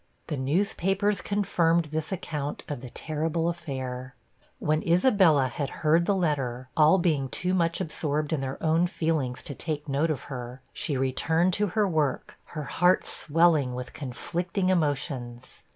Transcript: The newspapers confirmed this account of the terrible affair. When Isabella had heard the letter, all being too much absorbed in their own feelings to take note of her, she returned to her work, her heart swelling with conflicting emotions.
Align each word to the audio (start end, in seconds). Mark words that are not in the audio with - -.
The 0.25 0.35
newspapers 0.37 1.21
confirmed 1.21 1.89
this 1.91 2.11
account 2.11 2.63
of 2.67 2.81
the 2.81 2.89
terrible 2.89 3.47
affair. 3.49 4.15
When 4.57 4.81
Isabella 4.81 5.47
had 5.47 5.69
heard 5.85 6.07
the 6.07 6.15
letter, 6.15 6.69
all 6.75 6.97
being 6.97 7.29
too 7.29 7.53
much 7.53 7.79
absorbed 7.79 8.33
in 8.33 8.41
their 8.41 8.57
own 8.63 8.87
feelings 8.87 9.43
to 9.43 9.53
take 9.53 9.87
note 9.87 10.09
of 10.09 10.23
her, 10.23 10.63
she 10.73 10.97
returned 10.97 11.53
to 11.53 11.67
her 11.77 11.87
work, 11.87 12.39
her 12.45 12.63
heart 12.63 13.03
swelling 13.05 13.75
with 13.75 13.93
conflicting 13.93 14.69
emotions. 14.69 15.61